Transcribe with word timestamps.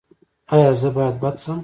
ایا 0.53 0.71
زه 0.79 0.89
باید 0.95 1.15
بد 1.21 1.35
شم؟ 1.43 1.59